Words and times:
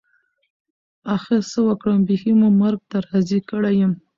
اخر 1.15 1.39
څه 1.51 1.59
وکړم 1.67 1.99
بيخي 2.07 2.33
مو 2.39 2.49
مرګ 2.61 2.79
ته 2.89 2.97
راضي 3.07 3.39
کړى 3.49 3.73
يم. 3.81 3.93